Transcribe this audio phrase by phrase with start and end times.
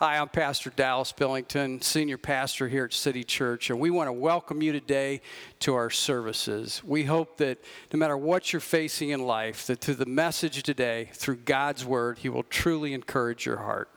[0.00, 4.12] Hi, I'm Pastor Dallas Billington, Senior Pastor here at City Church, and we want to
[4.12, 5.20] welcome you today
[5.58, 6.80] to our services.
[6.84, 7.58] We hope that
[7.92, 12.18] no matter what you're facing in life, that through the message today, through God's Word,
[12.18, 13.90] He will truly encourage your heart.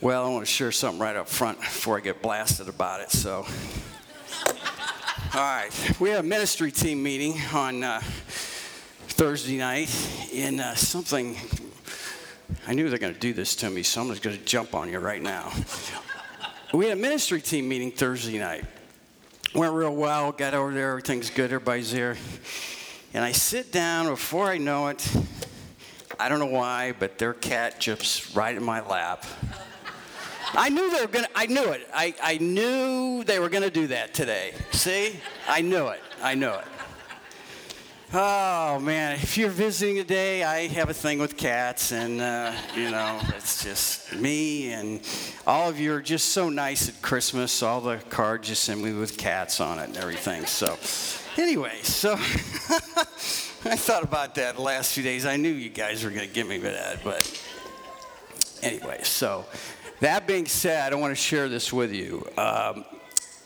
[0.00, 3.10] Well, I want to share something right up front before I get blasted about it.
[3.10, 3.44] So,
[5.34, 9.90] all right, we had a ministry team meeting on uh, Thursday night
[10.32, 11.36] in uh, something
[12.66, 14.74] I knew they're going to do this to me, so I'm just going to jump
[14.74, 15.52] on you right now.
[16.72, 18.64] we had a ministry team meeting Thursday night.
[19.54, 22.16] Went real well, got over there, everything's good, everybody's there.
[23.12, 25.06] And I sit down, before I know it,
[26.18, 29.26] I don't know why, but their cat jumps right in my lap.
[30.54, 31.86] I knew they were gonna, I knew it.
[31.92, 34.54] I, I knew they were gonna do that today.
[34.72, 35.16] See?
[35.48, 36.00] I knew it.
[36.22, 36.64] I knew it.
[38.16, 42.88] Oh man, if you're visiting today, I have a thing with cats, and uh, you
[42.88, 45.00] know, it's just me and
[45.48, 47.60] all of you are just so nice at Christmas.
[47.60, 50.46] All the cards you send me with cats on it and everything.
[50.46, 50.78] So,
[51.42, 55.26] anyway, so I thought about that last few days.
[55.26, 57.44] I knew you guys were going to give me that, but
[58.62, 59.44] anyway, so
[59.98, 62.24] that being said, I want to share this with you.
[62.38, 62.84] Um,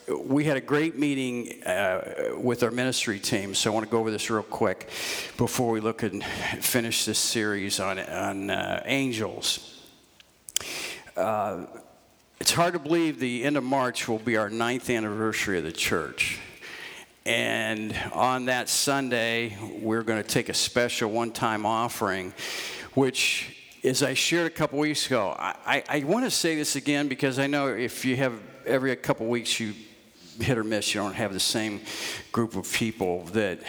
[0.09, 3.98] we had a great meeting uh, with our ministry team, so I want to go
[3.98, 4.89] over this real quick
[5.37, 9.83] before we look and finish this series on, on uh, angels.
[11.17, 11.67] Uh,
[12.41, 15.73] it's hard to believe the end of March will be our ninth anniversary of the
[15.73, 16.39] church.
[17.27, 22.33] And on that Sunday, we're going to take a special one time offering,
[22.95, 26.77] which, as I shared a couple weeks ago, I, I, I want to say this
[26.77, 29.75] again because I know if you have every couple weeks you
[30.39, 30.94] hit or miss.
[30.94, 31.81] You don't have the same
[32.33, 33.61] group of people that.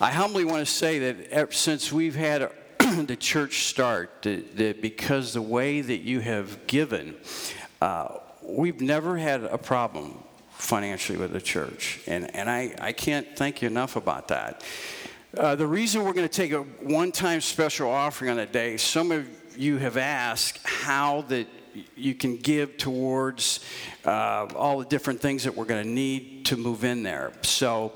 [0.00, 5.32] I humbly want to say that since we've had the church start, that, that, because
[5.32, 7.16] the way that you have given,
[7.80, 12.00] uh, we've never had a problem financially with the church.
[12.06, 14.64] And, and I, I can't thank you enough about that.
[15.36, 18.76] Uh, the reason we're going to take a one time special offering on that day,
[18.76, 21.46] some of you have asked how that
[21.96, 23.60] you can give towards
[24.04, 27.32] uh, all the different things that we're going to need to move in there.
[27.42, 27.92] So,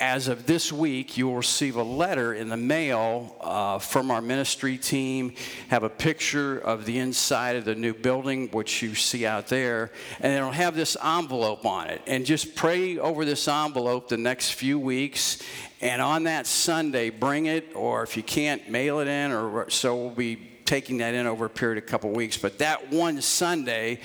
[0.00, 4.20] as of this week, you will receive a letter in the mail uh, from our
[4.20, 5.34] ministry team,
[5.68, 9.90] have a picture of the inside of the new building, which you see out there,
[10.20, 12.00] and it'll have this envelope on it.
[12.06, 15.42] And just pray over this envelope the next few weeks.
[15.80, 19.96] And on that Sunday, bring it, or if you can't, mail it in, or so
[19.96, 22.36] we'll be taking that in over a period of a couple weeks.
[22.36, 24.00] But that one Sunday,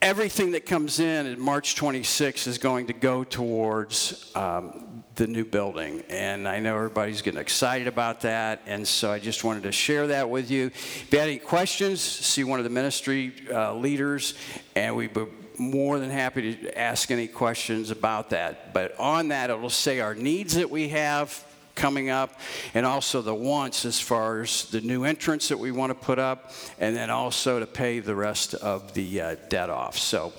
[0.00, 5.44] everything that comes in at March 26 is going to go towards um, the new
[5.44, 6.04] building.
[6.08, 8.62] And I know everybody's getting excited about that.
[8.66, 10.66] And so I just wanted to share that with you.
[10.66, 14.34] If you have any questions, see one of the ministry uh, leaders,
[14.76, 15.24] and we'd be
[15.58, 18.72] more than happy to ask any questions about that.
[18.72, 22.38] But on that, it'll say our needs that we have coming up,
[22.74, 26.18] and also the wants as far as the new entrance that we want to put
[26.18, 29.98] up, and then also to pay the rest of the uh, debt off.
[29.98, 30.32] So,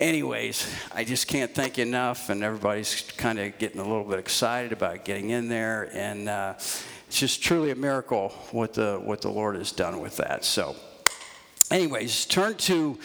[0.00, 4.18] anyways, I just can't thank you enough, and everybody's kind of getting a little bit
[4.18, 9.22] excited about getting in there, and uh, it's just truly a miracle what the what
[9.22, 10.44] the Lord has done with that.
[10.44, 10.76] So,
[11.70, 12.98] anyways, turn to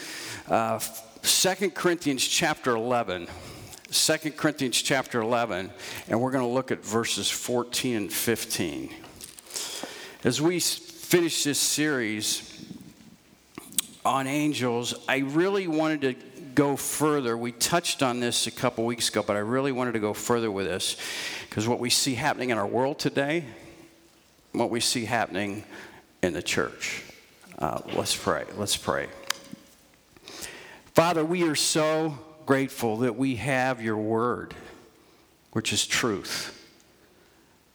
[0.48, 0.78] uh,
[1.22, 3.28] 2 Corinthians chapter 11.
[3.94, 5.70] 2 Corinthians chapter 11,
[6.08, 8.92] and we're going to look at verses 14 and 15.
[10.24, 12.66] As we finish this series
[14.04, 16.14] on angels, I really wanted to
[16.56, 17.38] go further.
[17.38, 20.50] We touched on this a couple weeks ago, but I really wanted to go further
[20.50, 20.96] with this
[21.48, 23.44] because what we see happening in our world today,
[24.50, 25.62] what we see happening
[26.20, 27.04] in the church.
[27.60, 28.44] Uh, let's pray.
[28.56, 29.06] Let's pray.
[30.94, 34.54] Father, we are so grateful that we have your word,
[35.52, 36.50] which is truth.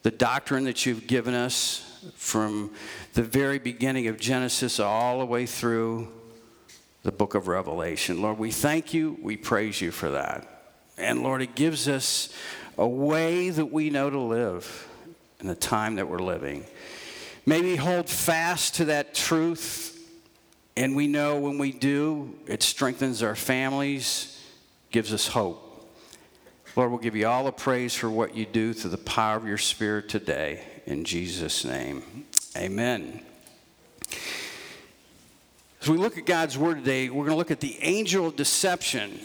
[0.03, 1.85] The doctrine that you've given us
[2.15, 2.71] from
[3.13, 6.07] the very beginning of Genesis all the way through
[7.03, 8.21] the book of Revelation.
[8.21, 9.17] Lord, we thank you.
[9.21, 10.47] We praise you for that.
[10.97, 12.33] And Lord, it gives us
[12.77, 14.87] a way that we know to live
[15.39, 16.65] in the time that we're living.
[17.45, 19.95] May we hold fast to that truth.
[20.77, 24.38] And we know when we do, it strengthens our families
[24.91, 25.65] gives us hope.
[26.75, 29.47] Lord, we'll give you all the praise for what you do through the power of
[29.47, 30.63] your Spirit today.
[30.85, 32.03] In Jesus' name,
[32.55, 33.21] amen.
[35.81, 38.35] As we look at God's Word today, we're going to look at the angel of
[38.35, 39.19] deception.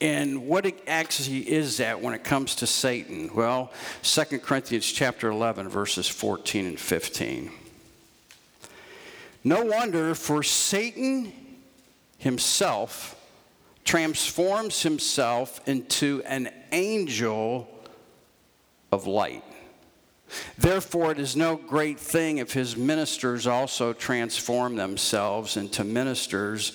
[0.00, 3.30] And what actually is that when it comes to Satan?
[3.34, 3.72] Well,
[4.02, 7.50] 2 Corinthians chapter 11, verses 14 and 15.
[9.42, 11.32] No wonder, for Satan
[12.18, 13.17] himself
[13.88, 17.66] transforms himself into an angel
[18.92, 19.42] of light.
[20.58, 26.74] Therefore, it is no great thing if his ministers also transform themselves into ministers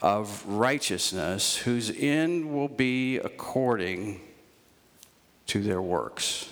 [0.00, 4.22] of righteousness, whose end will be according
[5.48, 6.48] to their works.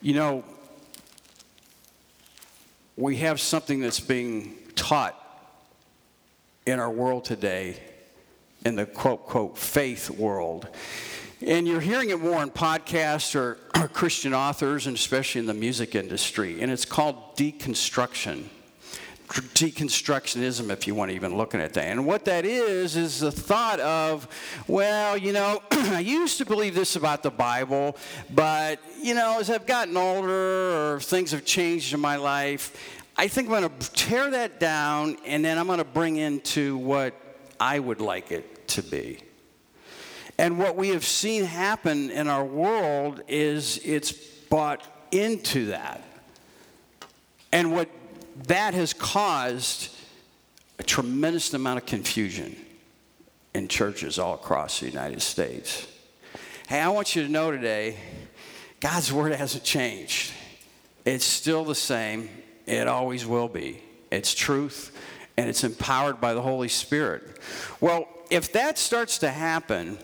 [0.00, 0.44] You know,
[2.96, 5.16] we have something that's being taught
[6.66, 7.89] in our world today,
[8.64, 10.68] in the quote, quote, faith world.
[11.46, 15.54] And you're hearing it more in podcasts or, or Christian authors, and especially in the
[15.54, 16.60] music industry.
[16.60, 18.44] And it's called deconstruction
[19.30, 21.84] deconstructionism, if you want to even look at that.
[21.84, 24.26] And what that is, is the thought of,
[24.66, 27.96] well, you know, I used to believe this about the Bible,
[28.34, 33.28] but, you know, as I've gotten older or things have changed in my life, I
[33.28, 37.14] think I'm going to tear that down and then I'm going to bring into what
[37.60, 39.20] I would like it to be.
[40.38, 46.02] And what we have seen happen in our world is it's bought into that.
[47.52, 47.88] And what
[48.46, 49.94] that has caused
[50.78, 52.56] a tremendous amount of confusion
[53.52, 55.86] in churches all across the United States.
[56.68, 57.98] Hey, I want you to know today
[58.80, 60.32] God's word hasn't changed.
[61.04, 62.30] It's still the same,
[62.66, 63.82] it always will be.
[64.10, 64.96] It's truth,
[65.40, 67.22] and it's empowered by the Holy Spirit.
[67.80, 69.98] Well, if that starts to happen,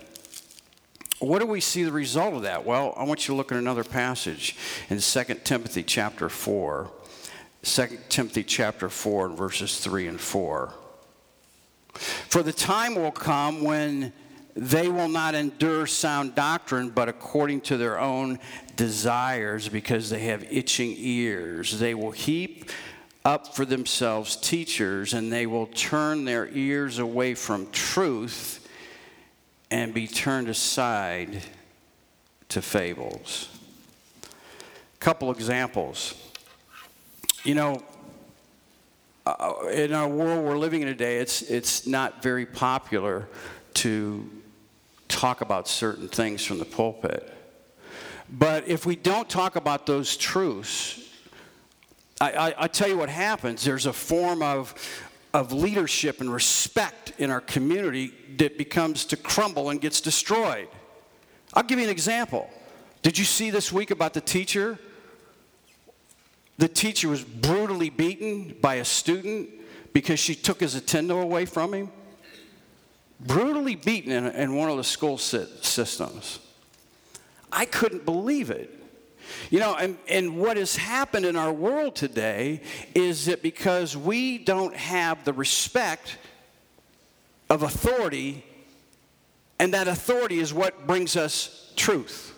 [1.19, 2.65] what do we see the result of that?
[2.65, 4.57] Well, I want you to look at another passage
[4.89, 6.91] in 2 Timothy chapter 4.
[7.63, 10.73] 2 Timothy chapter 4 and verses 3 and 4.
[11.93, 14.15] For the time will come when
[14.55, 18.39] they will not endure sound doctrine, but according to their own
[18.75, 21.79] desires, because they have itching ears.
[21.79, 22.71] They will heap
[23.27, 28.69] up for themselves teachers, and they will turn their ears away from truth
[29.69, 31.43] and be turned aside
[32.49, 33.49] to fables.
[34.23, 36.15] A couple examples.
[37.43, 37.83] You know,
[39.27, 43.27] uh, in our world we're living in today, it's, it's not very popular
[43.75, 44.31] to
[45.09, 47.33] talk about certain things from the pulpit.
[48.31, 51.03] But if we don't talk about those truths,
[52.21, 53.65] I, I, I tell you what happens.
[53.65, 54.75] There's a form of,
[55.35, 60.69] of leadership and respect in our community that becomes to crumble and gets destroyed.
[61.55, 62.51] I'll give you an example.
[63.03, 64.79] Did you see this week about the teacher?
[66.59, 69.51] The teacher was brutally beaten by a student
[69.93, 71.91] because she took his Nintendo away from him.
[73.21, 76.39] Brutally beaten in, in one of the school systems.
[77.53, 78.73] I couldn't believe it.
[79.51, 82.61] You know, and, and what has happened in our world today
[82.95, 86.19] is that because we don't have the respect
[87.49, 88.45] of authority,
[89.59, 92.33] and that authority is what brings us truth.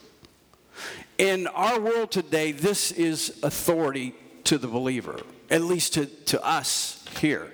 [1.16, 4.14] In our world today, this is authority
[4.44, 5.20] to the believer,
[5.50, 7.50] at least to, to us here.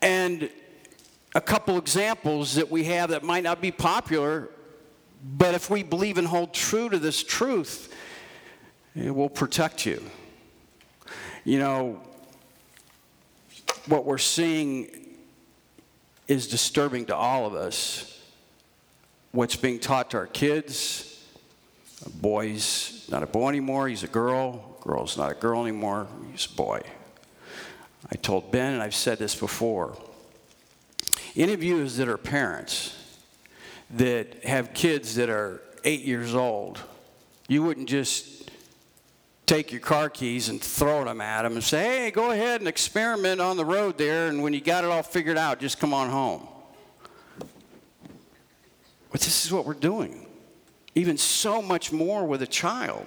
[0.00, 0.48] And
[1.34, 4.48] a couple examples that we have that might not be popular,
[5.22, 7.89] but if we believe and hold true to this truth,
[9.00, 10.02] it will protect you.
[11.44, 12.00] You know,
[13.86, 14.88] what we're seeing
[16.28, 18.06] is disturbing to all of us.
[19.32, 21.24] What's being taught to our kids,
[22.04, 26.46] a boy's not a boy anymore, he's a girl, girl's not a girl anymore, he's
[26.46, 26.82] a boy.
[28.10, 29.96] I told Ben, and I've said this before
[31.36, 32.96] any of you that are parents
[33.90, 36.80] that have kids that are eight years old,
[37.48, 38.39] you wouldn't just
[39.50, 42.68] take your car keys and throw them at them and say, hey, go ahead and
[42.68, 45.92] experiment on the road there, and when you got it all figured out, just come
[45.92, 46.46] on home.
[49.10, 50.28] But this is what we're doing.
[50.94, 53.06] Even so much more with a child.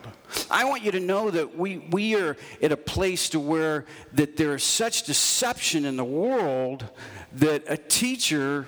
[0.52, 4.36] I want you to know that we, we are at a place to where that
[4.36, 6.84] there is such deception in the world
[7.32, 8.68] that a teacher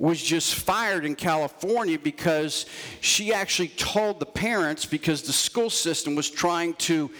[0.00, 2.64] was just fired in California because
[3.02, 7.10] she actually told the parents because the school system was trying to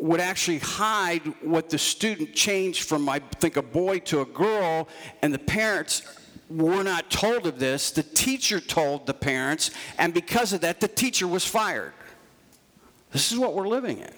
[0.00, 4.88] would actually hide what the student changed from I think a boy to a girl.
[5.20, 6.00] And the parents
[6.48, 7.90] were not told of this.
[7.90, 9.70] The teacher told the parents.
[9.98, 11.92] And because of that the teacher was fired.
[13.10, 14.14] This is what we're living in.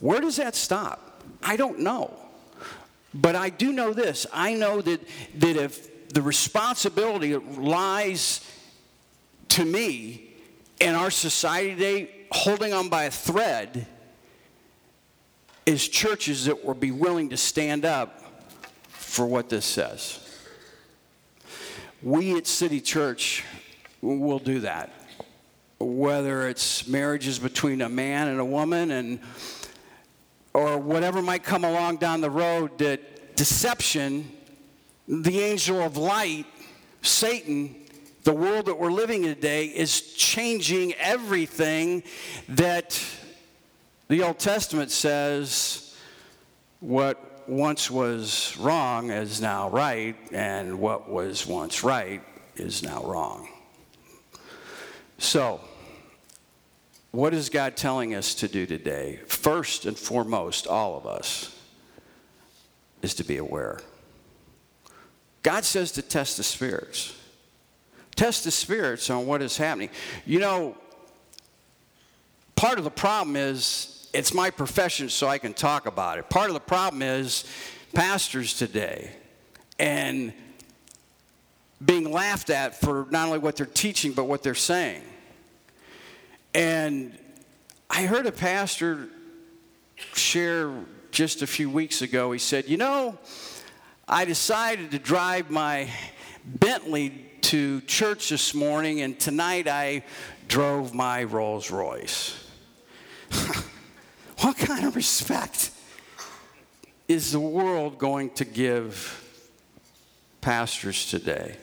[0.00, 1.22] Where does that stop?
[1.42, 2.12] I don't know.
[3.14, 4.26] But I do know this.
[4.34, 5.00] I know that
[5.38, 8.46] that if the responsibility lies
[9.48, 10.30] to me
[10.78, 13.86] in our society today, holding on by a thread,
[15.64, 18.20] is churches that will be willing to stand up
[18.88, 20.18] for what this says.
[22.02, 23.44] We at City Church
[24.02, 24.92] will do that.
[25.78, 29.20] Whether it's marriages between a man and a woman and
[30.54, 34.30] or whatever might come along down the road that deception,
[35.08, 36.46] the angel of light,
[37.02, 37.74] Satan,
[38.24, 42.02] the world that we're living in today is changing everything
[42.50, 43.02] that
[44.08, 45.96] the Old Testament says
[46.80, 52.22] what once was wrong is now right, and what was once right
[52.56, 53.48] is now wrong.
[55.18, 55.60] So,
[57.10, 59.20] what is God telling us to do today?
[59.26, 61.56] First and foremost, all of us,
[63.02, 63.80] is to be aware.
[65.42, 67.16] God says to test the spirits.
[68.14, 69.90] Test the spirits on what is happening.
[70.26, 70.76] You know,
[72.54, 76.28] part of the problem is it's my profession, so I can talk about it.
[76.28, 77.44] Part of the problem is
[77.94, 79.10] pastors today
[79.78, 80.32] and
[81.84, 85.02] being laughed at for not only what they're teaching, but what they're saying.
[86.54, 87.18] And
[87.90, 89.08] I heard a pastor
[90.14, 90.72] share
[91.10, 92.32] just a few weeks ago.
[92.32, 93.18] He said, You know,
[94.12, 95.88] I decided to drive my
[96.44, 100.04] Bentley to church this morning, and tonight I
[100.48, 102.36] drove my Rolls Royce.
[104.40, 105.70] what kind of respect
[107.08, 109.18] is the world going to give
[110.42, 111.56] pastors today?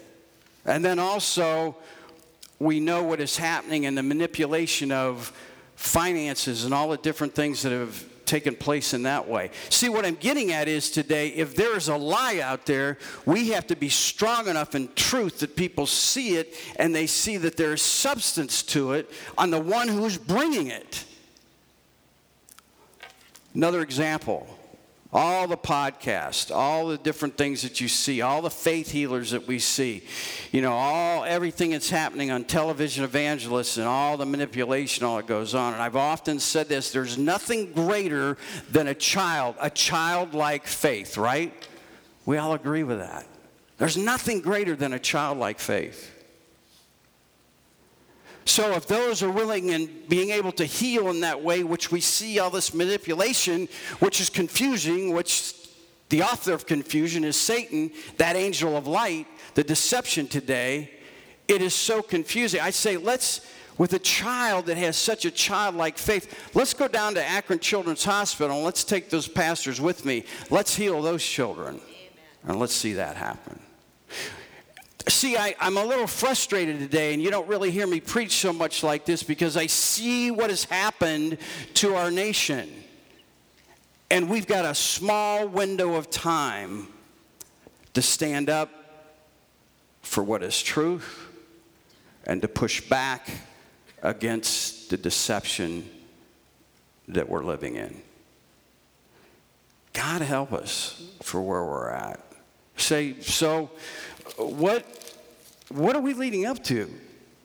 [0.66, 1.78] And then also,
[2.58, 5.32] we know what is happening in the manipulation of
[5.76, 9.50] finances and all the different things that have taken place in that way.
[9.70, 13.50] See, what I'm getting at is today, if there is a lie out there, we
[13.50, 17.58] have to be strong enough in truth that people see it and they see that
[17.58, 21.06] there is substance to it on the one who's bringing it.
[23.56, 24.59] Another example
[25.12, 29.48] all the podcasts, all the different things that you see, all the faith healers that
[29.48, 30.04] we see,
[30.52, 35.26] you know, all everything that's happening on television evangelists and all the manipulation, all that
[35.26, 35.74] goes on.
[35.74, 38.38] And I've often said this there's nothing greater
[38.70, 41.54] than a child, a childlike faith, right?
[42.26, 43.26] We all agree with that.
[43.80, 46.19] There's nothing greater than a childlike faith.
[48.50, 52.02] So, if those are willing and being able to heal in that way, which we
[52.02, 55.54] see all this manipulation, which is confusing, which
[56.10, 60.90] the author of confusion is Satan, that angel of light, the deception today,
[61.48, 62.60] it is so confusing.
[62.60, 63.42] I say, let's,
[63.78, 68.04] with a child that has such a childlike faith, let's go down to Akron Children's
[68.04, 70.26] Hospital and let's take those pastors with me.
[70.50, 71.76] Let's heal those children.
[71.76, 71.84] Amen.
[72.46, 73.60] And let's see that happen.
[75.10, 78.54] See, I, am a little frustrated today, and you don't really hear me preach so
[78.54, 81.40] much like this because I see what has happened
[81.76, 82.70] to our nation.
[84.12, 86.88] And we've got a small window of time
[87.96, 88.70] to stand up
[90.04, 91.28] for what is truth
[92.26, 93.30] and to push back
[94.04, 95.90] against the deception
[97.08, 98.00] that we're living in.
[99.94, 102.24] God help us for where we're at.
[102.78, 103.72] Say, so
[104.38, 104.99] what
[105.70, 106.92] what are we leading up to?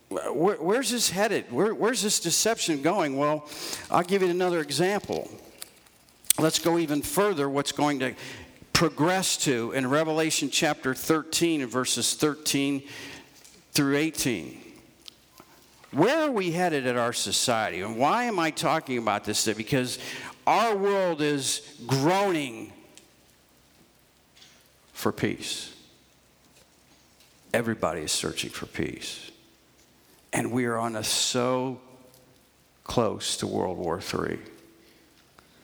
[0.08, 1.50] Where, where's this headed?
[1.50, 3.16] Where, where's this deception going?
[3.16, 3.48] Well,
[3.90, 5.30] I'll give you another example.
[6.38, 7.48] Let's go even further.
[7.48, 8.14] What's going to
[8.72, 12.82] progress to in Revelation chapter 13, verses 13
[13.72, 14.60] through 18.
[15.92, 17.80] Where are we headed at our society?
[17.80, 19.56] And why am I talking about this today?
[19.56, 19.98] Because
[20.46, 22.72] our world is groaning
[24.92, 25.73] for peace.
[27.54, 29.30] Everybody is searching for peace.
[30.32, 31.80] And we are on a so
[32.82, 34.40] close to World War III.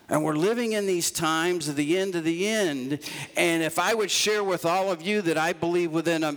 [0.09, 3.01] And we're living in these times of the end of the end.
[3.37, 6.37] And if I would share with all of you that I believe within a,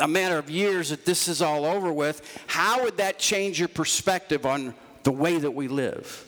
[0.00, 3.68] a matter of years that this is all over with, how would that change your
[3.68, 6.26] perspective on the way that we live?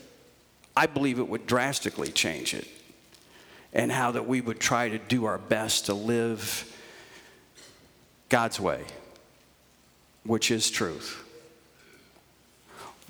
[0.75, 2.67] I believe it would drastically change it.
[3.75, 6.72] And how that we would try to do our best to live
[8.33, 8.81] God's way,
[10.25, 11.23] which is truth.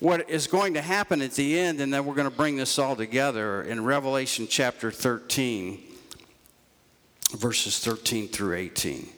[0.01, 2.77] What is going to happen at the end, and then we're going to bring this
[2.77, 5.81] all together in Revelation chapter 13,
[7.37, 9.09] verses 13 through 18.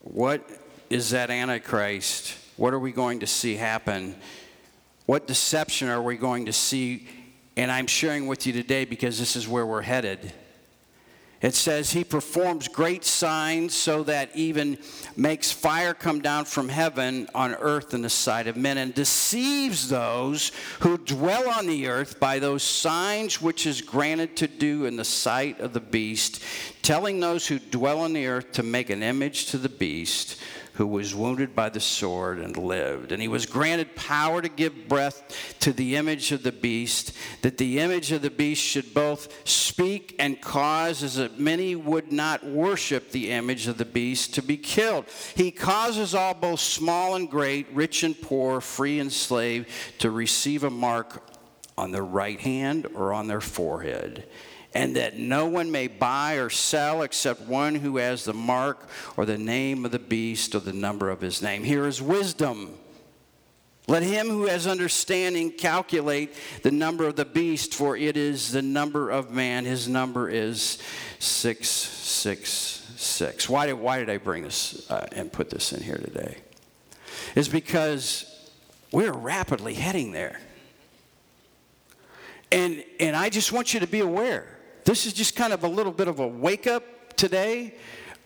[0.00, 0.44] What
[0.90, 2.36] is that Antichrist?
[2.56, 4.16] What are we going to see happen?
[5.06, 7.06] What deception are we going to see?
[7.56, 10.32] And I'm sharing with you today because this is where we're headed.
[11.42, 14.78] It says he performs great signs so that even
[15.16, 19.88] makes fire come down from heaven on earth in the sight of men and deceives
[19.88, 24.94] those who dwell on the earth by those signs which is granted to do in
[24.94, 26.40] the sight of the beast,
[26.80, 30.36] telling those who dwell on the earth to make an image to the beast
[30.74, 33.12] who was wounded by the sword and lived.
[33.12, 37.12] And he was granted power to give breath to the image of the beast,
[37.42, 42.10] that the image of the beast should both speak and cause as that many would
[42.10, 45.04] not worship the image of the beast to be killed.
[45.34, 49.66] He causes all, both small and great, rich and poor, free and slave,
[49.98, 51.22] to receive a mark
[51.76, 54.26] on their right hand or on their forehead
[54.74, 59.26] and that no one may buy or sell except one who has the mark or
[59.26, 61.64] the name of the beast or the number of his name.
[61.64, 62.78] Here is wisdom.
[63.88, 68.62] Let him who has understanding calculate the number of the beast, for it is the
[68.62, 69.64] number of man.
[69.64, 70.78] His number is
[71.18, 73.48] 666.
[73.48, 76.38] Why did, why did I bring this uh, and put this in here today?
[77.34, 78.28] Is because
[78.92, 80.40] we're rapidly heading there.
[82.52, 84.46] And, and I just want you to be aware
[84.84, 87.74] this is just kind of a little bit of a wake up today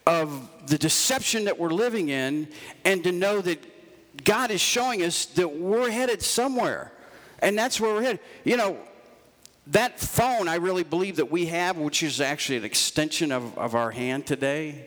[0.06, 2.48] of the deception that we're living in
[2.84, 6.92] and to know that God is showing us that we're headed somewhere.
[7.40, 8.20] And that's where we're headed.
[8.44, 8.78] You know,
[9.68, 13.74] that phone, I really believe that we have, which is actually an extension of, of
[13.74, 14.86] our hand today.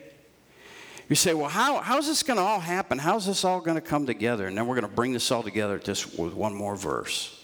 [1.10, 2.98] You say, well, how, how's this going to all happen?
[2.98, 4.48] How's this all going to come together?
[4.48, 7.38] And then we're going to bring this all together just with one more verse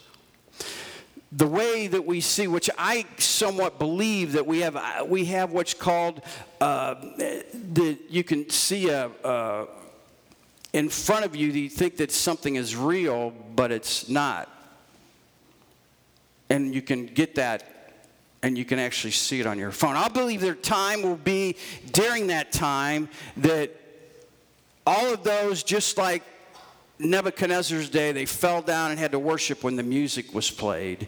[1.35, 5.73] the way that we see, which I somewhat believe that we have, we have what's
[5.73, 6.21] called
[6.61, 6.95] uh,
[8.09, 9.65] you can see a, uh,
[10.71, 14.49] in front of you, you think that something is real, but it's not.
[16.49, 17.71] And you can get that
[18.41, 19.95] and you can actually see it on your phone.
[19.95, 21.55] I believe their time will be
[21.91, 23.75] during that time that
[24.85, 26.21] all of those, just like
[26.99, 31.07] Nebuchadnezzar's day, they fell down and had to worship when the music was played.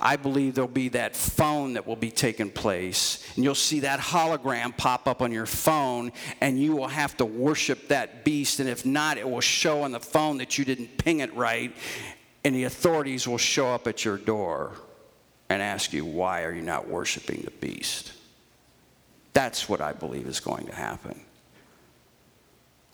[0.00, 3.24] I believe there'll be that phone that will be taking place.
[3.36, 7.24] And you'll see that hologram pop up on your phone, and you will have to
[7.24, 8.60] worship that beast.
[8.60, 11.74] And if not, it will show on the phone that you didn't ping it right,
[12.44, 14.72] and the authorities will show up at your door
[15.48, 18.12] and ask you, Why are you not worshiping the beast?
[19.32, 21.20] That's what I believe is going to happen.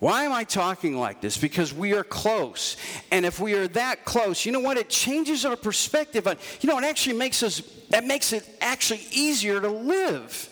[0.00, 1.36] Why am I talking like this?
[1.36, 2.78] Because we are close.
[3.10, 4.78] And if we are that close, you know what?
[4.78, 6.26] It changes our perspective.
[6.62, 7.60] You know, it actually makes us,
[7.90, 10.48] that makes it actually easier to live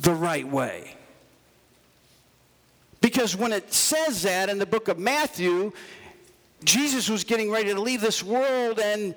[0.00, 0.96] the right way.
[3.02, 5.70] Because when it says that in the book of Matthew,
[6.64, 9.14] Jesus was getting ready to leave this world, and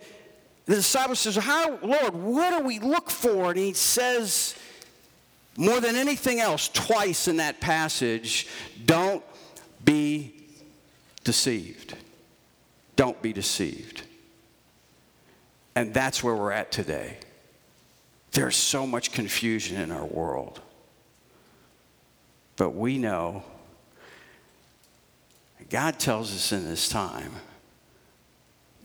[0.66, 3.52] the disciples says, How, Lord, what do we look for?
[3.52, 4.56] And he says,
[5.58, 8.48] more than anything else, twice in that passage,
[8.86, 9.24] don't
[9.84, 10.34] be
[11.24, 11.96] deceived.
[12.96, 14.04] Don't be deceived.
[15.76, 17.18] And that's where we're at today.
[18.32, 20.62] There's so much confusion in our world.
[22.56, 23.44] But we know
[25.70, 27.32] God tells us in this time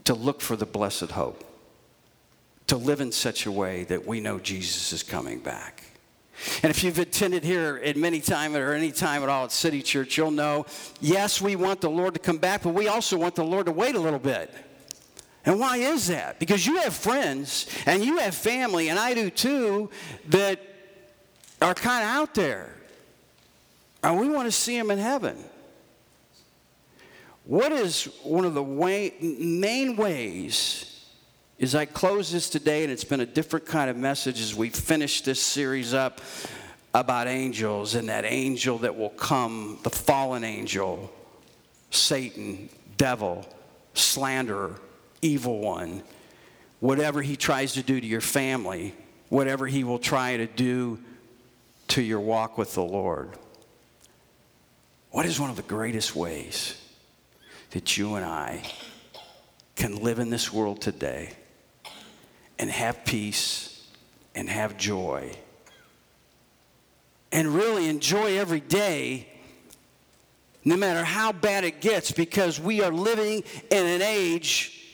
[0.04, 1.44] to look for the blessed hope,
[2.68, 5.82] to live in such a way that we know Jesus is coming back.
[6.62, 9.82] And if you've attended here at many time or any time at all at City
[9.82, 10.66] Church, you'll know,
[11.00, 13.72] yes, we want the Lord to come back, but we also want the Lord to
[13.72, 14.52] wait a little bit.
[15.44, 16.40] And why is that?
[16.40, 19.90] Because you have friends and you have family, and I do too,
[20.28, 20.60] that
[21.62, 22.74] are kind of out there.
[24.02, 25.38] And we want to see them in heaven.
[27.44, 30.95] What is one of the way, main ways
[31.58, 34.68] as I close this today, and it's been a different kind of message as we
[34.68, 36.20] finish this series up
[36.92, 41.10] about angels and that angel that will come, the fallen angel,
[41.90, 43.46] Satan, devil,
[43.94, 44.78] slanderer,
[45.22, 46.02] evil one,
[46.80, 48.94] whatever he tries to do to your family,
[49.30, 50.98] whatever he will try to do
[51.88, 53.30] to your walk with the Lord.
[55.10, 56.78] What is one of the greatest ways
[57.70, 58.62] that you and I
[59.74, 61.32] can live in this world today?
[62.58, 63.86] And have peace
[64.34, 65.34] and have joy.
[67.32, 69.28] And really enjoy every day,
[70.64, 74.84] no matter how bad it gets, because we are living in an age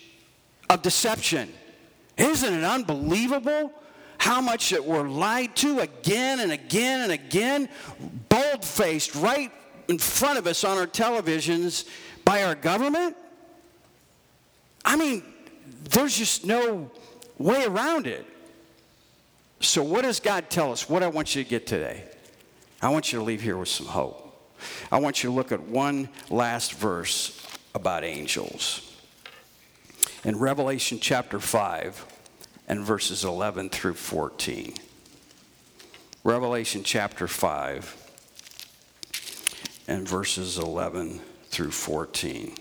[0.68, 1.52] of deception.
[2.16, 3.72] Isn't it unbelievable
[4.18, 7.68] how much that we're lied to again and again and again,
[8.28, 9.50] bold faced right
[9.88, 11.88] in front of us on our televisions
[12.24, 13.16] by our government?
[14.84, 15.22] I mean,
[15.90, 16.90] there's just no
[17.42, 18.26] way around it.
[19.60, 20.88] So, what does God tell us?
[20.88, 22.04] What I want you to get today?
[22.80, 24.18] I want you to leave here with some hope.
[24.90, 28.88] I want you to look at one last verse about angels.
[30.24, 32.06] In Revelation chapter 5
[32.68, 34.74] and verses 11 through 14.
[36.24, 37.96] Revelation chapter 5
[39.88, 42.54] and verses 11 through 14.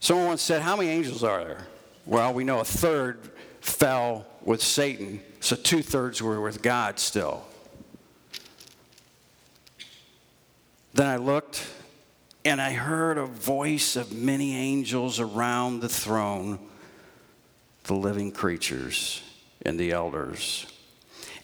[0.00, 1.66] Someone once said, How many angels are there?
[2.06, 7.44] Well, we know a third fell with Satan, so two thirds were with God still.
[10.94, 11.66] Then I looked
[12.44, 16.60] and I heard a voice of many angels around the throne,
[17.84, 19.20] the living creatures
[19.62, 20.64] and the elders.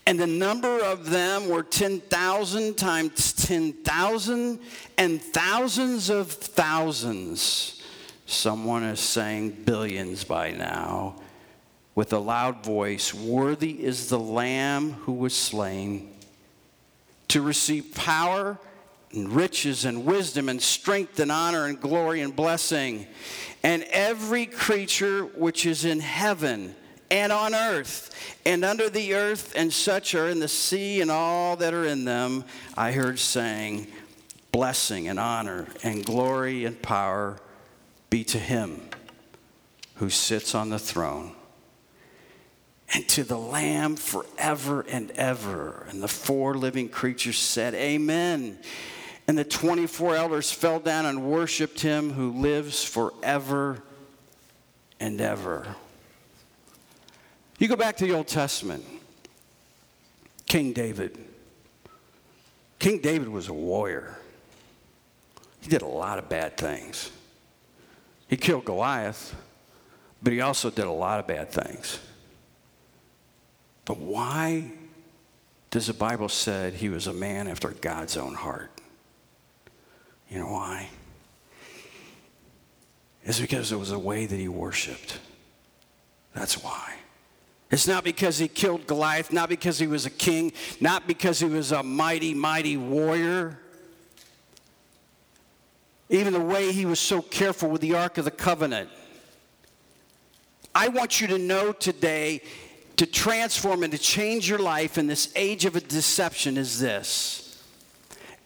[0.07, 4.61] And the number of them were 10,000 times 10,000
[4.97, 7.82] and thousands of thousands.
[8.27, 11.17] Someone is saying billions by now
[11.95, 16.11] with a loud voice Worthy is the Lamb who was slain
[17.29, 18.59] to receive power
[19.13, 23.07] and riches and wisdom and strength and honor and glory and blessing.
[23.63, 26.75] And every creature which is in heaven
[27.11, 28.11] and on earth
[28.47, 32.05] and under the earth and such are in the sea and all that are in
[32.05, 32.45] them,
[32.77, 33.87] I heard saying,
[34.51, 37.39] Blessing and honor and glory and power
[38.13, 38.79] be to him
[39.95, 41.33] who sits on the throne
[42.93, 45.87] and to the Lamb forever and ever.
[45.89, 48.59] And the four living creatures said, Amen.
[49.27, 53.83] And the 24 elders fell down and worshiped him who lives forever
[55.01, 55.75] and ever.
[57.59, 58.85] You go back to the Old Testament,
[60.45, 61.17] King David.
[62.79, 64.19] King David was a warrior.
[65.63, 67.11] He did a lot of bad things.
[68.33, 69.37] He killed Goliath,
[70.23, 71.99] but he also did a lot of bad things.
[73.85, 74.73] But why
[75.71, 78.71] does the Bible say he was a man after God's own heart?
[80.31, 80.89] You know why?
[83.23, 85.19] It's because it was a way that he worshiped.
[86.35, 86.95] That's why.
[87.71, 91.49] It's not because he killed Goliath, not because he was a king, not because he
[91.51, 93.59] was a mighty, mighty warrior.
[96.13, 98.91] Even the way he was so careful with the Ark of the Covenant.
[100.75, 102.43] I want you to know today
[102.97, 107.63] to transform and to change your life in this age of a deception is this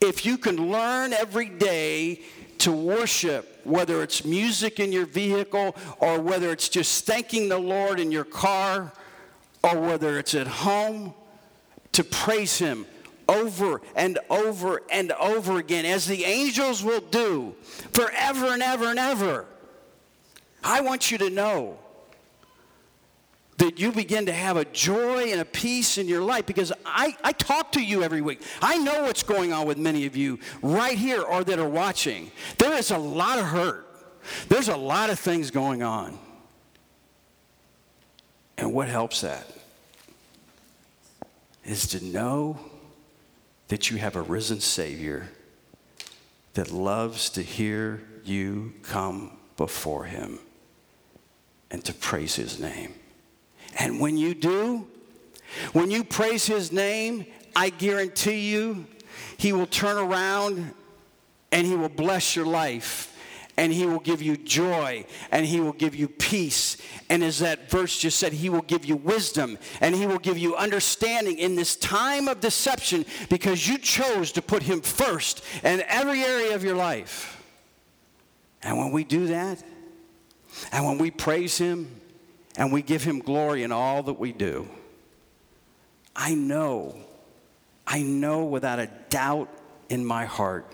[0.00, 2.20] if you can learn every day
[2.58, 7.98] to worship, whether it's music in your vehicle or whether it's just thanking the Lord
[7.98, 8.92] in your car
[9.64, 11.14] or whether it's at home,
[11.92, 12.86] to praise Him
[13.28, 17.54] over and over and over again, as the angels will do
[17.92, 19.46] forever and ever and ever.
[20.62, 21.78] I want you to know
[23.58, 27.16] that you begin to have a joy and a peace in your life because I,
[27.24, 28.42] I talk to you every week.
[28.60, 32.30] I know what's going on with many of you right here or that are watching.
[32.58, 33.86] There is a lot of hurt,
[34.48, 36.18] there's a lot of things going on.
[38.58, 39.46] And what helps that
[41.64, 42.58] is to know
[43.68, 45.28] that you have a risen Savior
[46.54, 50.38] that loves to hear you come before Him
[51.70, 52.94] and to praise His name.
[53.78, 54.86] And when you do,
[55.72, 58.86] when you praise his name, I guarantee you,
[59.38, 60.72] he will turn around
[61.52, 63.12] and he will bless your life
[63.56, 66.76] and he will give you joy and he will give you peace.
[67.08, 70.38] And as that verse just said, he will give you wisdom and he will give
[70.38, 75.82] you understanding in this time of deception because you chose to put him first in
[75.88, 77.42] every area of your life.
[78.62, 79.62] And when we do that,
[80.72, 82.00] and when we praise him,
[82.56, 84.68] and we give him glory in all that we do.
[86.14, 86.96] I know,
[87.86, 89.50] I know without a doubt
[89.88, 90.72] in my heart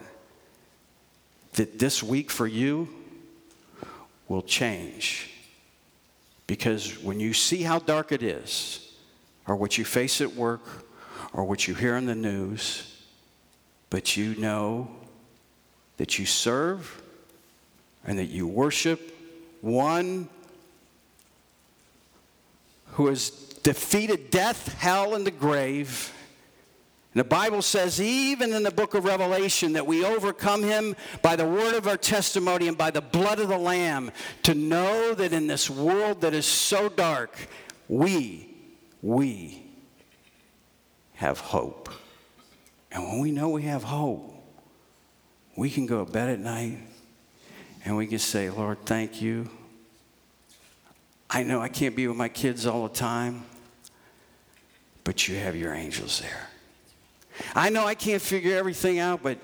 [1.54, 2.88] that this week for you
[4.28, 5.30] will change.
[6.46, 8.92] Because when you see how dark it is,
[9.46, 10.62] or what you face at work,
[11.32, 13.04] or what you hear in the news,
[13.90, 14.88] but you know
[15.96, 17.02] that you serve
[18.04, 19.14] and that you worship
[19.60, 20.28] one
[22.92, 23.30] who has
[23.62, 26.12] defeated death, hell, and the grave.
[27.14, 31.36] And the Bible says, even in the book of Revelation, that we overcome him by
[31.36, 34.10] the word of our testimony and by the blood of the Lamb,
[34.44, 37.36] to know that in this world that is so dark,
[37.88, 38.54] we,
[39.02, 39.62] we
[41.14, 41.90] have hope.
[42.90, 44.34] And when we know we have hope,
[45.56, 46.78] we can go to bed at night
[47.84, 49.50] and we can say, Lord, thank you
[51.34, 53.44] I know I can't be with my kids all the time.
[55.02, 56.48] but you have your angels there.
[57.54, 59.38] I know I can't figure everything out, but,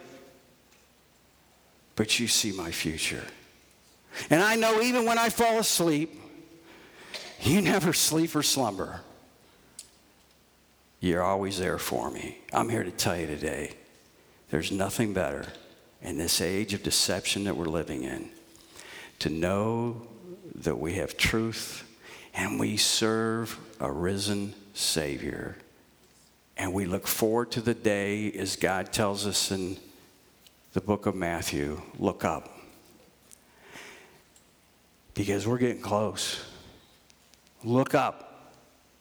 [1.97, 3.25] but you see my future.
[4.31, 6.21] And I know even when I fall asleep,
[7.43, 9.01] you never sleep or slumber.
[11.01, 12.39] You're always there for me.
[12.53, 13.75] I'm here to tell you today
[14.51, 15.47] there's nothing better
[16.03, 18.31] in this age of deception that we're living in
[19.21, 20.03] to know
[20.55, 21.85] that we have truth
[22.35, 25.57] and we serve a risen Savior.
[26.59, 29.79] And we look forward to the day, as God tells us in
[30.73, 32.53] the book of Matthew look up.
[35.15, 36.45] Because we're getting close.
[37.65, 38.53] Look up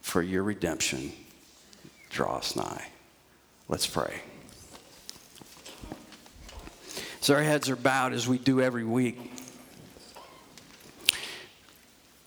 [0.01, 1.11] for your redemption
[2.09, 2.87] draws nigh.
[3.67, 4.21] Let's pray.
[7.19, 9.37] So our heads are bowed as we do every week.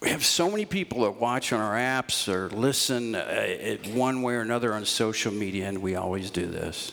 [0.01, 4.33] We have so many people that watch on our apps or listen uh, one way
[4.33, 6.91] or another on social media, and we always do this.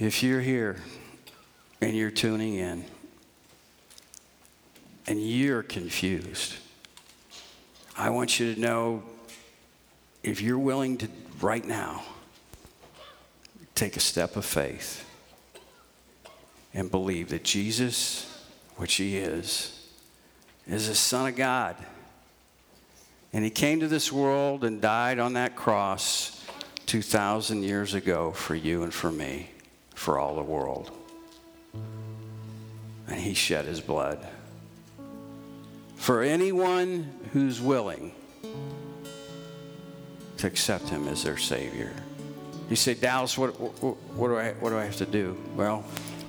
[0.00, 0.82] If you're here
[1.80, 2.84] and you're tuning in
[5.06, 6.56] and you're confused,
[7.96, 9.04] I want you to know
[10.24, 11.08] if you're willing to,
[11.40, 12.02] right now,
[13.76, 15.08] take a step of faith
[16.74, 18.44] and believe that Jesus,
[18.76, 19.79] which He is,
[20.70, 21.76] is the Son of God.
[23.32, 26.44] And He came to this world and died on that cross
[26.86, 29.50] 2,000 years ago for you and for me,
[29.94, 30.90] for all the world.
[33.08, 34.26] And He shed His blood.
[35.96, 38.12] For anyone who's willing
[40.38, 41.92] to accept Him as their Savior.
[42.68, 45.36] You say, Dallas, what, what, what, do, I, what do I have to do?
[45.56, 45.82] Well,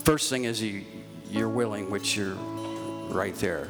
[0.04, 0.84] first thing is you,
[1.30, 2.36] you're willing, which you're
[3.10, 3.70] right there.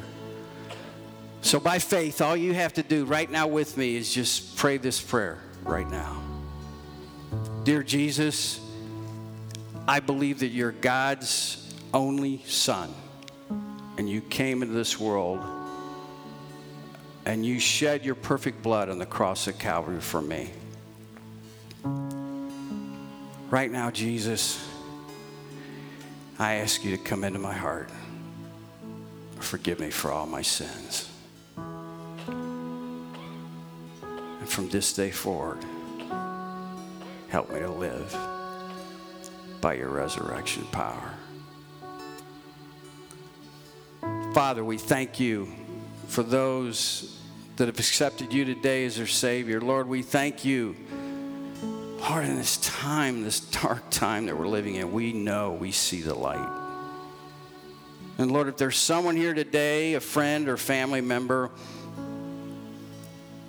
[1.42, 4.78] So, by faith, all you have to do right now with me is just pray
[4.78, 6.22] this prayer right now.
[7.64, 8.60] Dear Jesus,
[9.86, 12.94] I believe that you're God's only Son,
[13.98, 15.40] and you came into this world
[17.24, 20.50] and you shed your perfect blood on the cross of Calvary for me.
[23.50, 24.66] Right now, Jesus,
[26.38, 27.90] I ask you to come into my heart.
[29.38, 31.11] Forgive me for all my sins.
[34.52, 35.64] From this day forward,
[37.30, 38.14] help me to live
[39.62, 41.14] by your resurrection power.
[44.34, 45.48] Father, we thank you
[46.06, 47.18] for those
[47.56, 49.58] that have accepted you today as their Savior.
[49.60, 50.76] Lord, we thank you.
[52.00, 56.02] Lord, in this time, this dark time that we're living in, we know we see
[56.02, 56.60] the light.
[58.18, 61.50] And Lord, if there's someone here today, a friend or family member,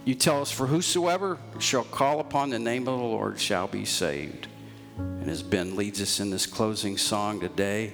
[0.06, 3.86] you tell us, for whosoever shall call upon the name of the Lord shall be
[3.86, 4.48] saved.
[4.98, 7.94] And as Ben leads us in this closing song today,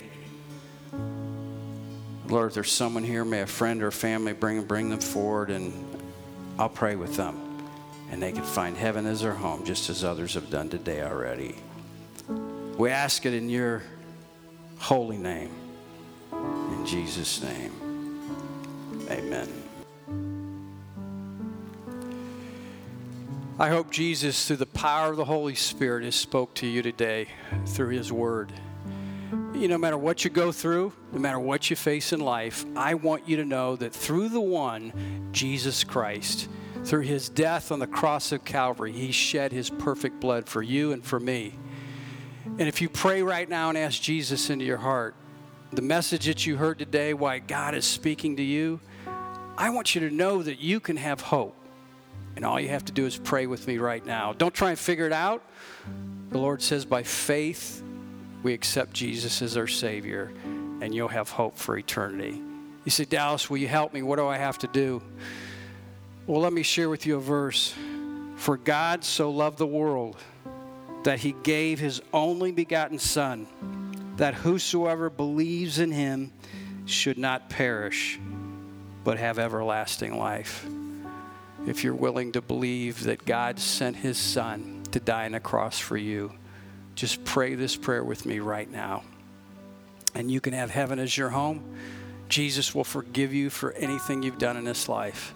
[2.28, 5.74] Lord, if there's someone here, may a friend or family bring, bring them forward, and
[6.58, 7.39] I'll pray with them.
[8.12, 11.56] And they can find heaven as their home, just as others have done today already.
[12.78, 13.84] We ask it in your
[14.78, 15.52] holy name.
[16.32, 17.72] In Jesus' name,
[23.60, 27.28] I hope Jesus, through the power of the Holy Spirit, has spoke to you today
[27.65, 28.54] through his word
[29.60, 32.93] you no matter what you go through, no matter what you face in life, I
[32.93, 36.48] want you to know that through the one, Jesus Christ,
[36.86, 40.93] through his death on the cross of Calvary, he shed his perfect blood for you
[40.93, 41.56] and for me.
[42.45, 45.15] And if you pray right now and ask Jesus into your heart,
[45.72, 48.80] the message that you heard today, why God is speaking to you,
[49.58, 51.59] I want you to know that you can have hope.
[52.39, 54.32] And all you have to do is pray with me right now.
[54.32, 55.43] Don't try and figure it out.
[56.30, 57.84] The Lord says, by faith,
[58.43, 60.32] we accept Jesus as our Savior,
[60.80, 62.41] and you'll have hope for eternity.
[62.86, 64.04] You say, Dallas, will you help me?
[64.04, 65.02] What do I have to do?
[66.28, 67.75] Well, let me share with you a verse.
[68.38, 70.15] For God so loved the world
[71.04, 73.47] that he gave his only begotten Son,
[74.15, 76.32] that whosoever believes in him
[76.86, 78.17] should not perish,
[79.04, 80.65] but have everlasting life.
[81.67, 85.78] If you're willing to believe that God sent his Son to die on a cross
[85.80, 86.32] for you,
[86.95, 89.04] just pray this prayer with me right now.
[90.15, 91.63] And you can have heaven as your home.
[92.28, 95.34] Jesus will forgive you for anything you've done in this life.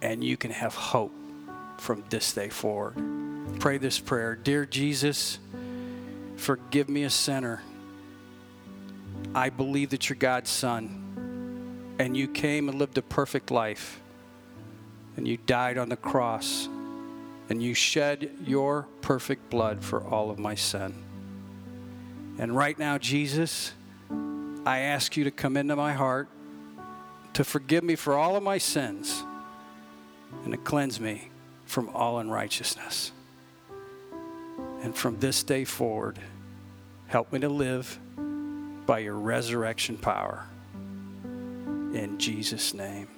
[0.00, 1.12] And you can have hope
[1.78, 2.96] from this day forward.
[3.60, 5.38] Pray this prayer Dear Jesus,
[6.36, 7.62] forgive me a sinner.
[9.34, 11.96] I believe that you're God's son.
[11.98, 14.00] And you came and lived a perfect life.
[15.18, 16.68] And you died on the cross
[17.48, 20.94] and you shed your perfect blood for all of my sin.
[22.38, 23.72] And right now, Jesus,
[24.64, 26.28] I ask you to come into my heart,
[27.32, 29.24] to forgive me for all of my sins,
[30.44, 31.30] and to cleanse me
[31.66, 33.10] from all unrighteousness.
[34.82, 36.20] And from this day forward,
[37.08, 37.98] help me to live
[38.86, 40.46] by your resurrection power.
[41.24, 43.17] In Jesus' name.